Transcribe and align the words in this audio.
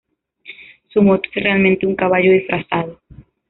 Su 0.89 1.03
moto 1.03 1.29
es 1.31 1.43
realmente 1.43 1.85
un 1.85 1.93
caballo 1.95 2.31
disfrazado. 2.31 2.99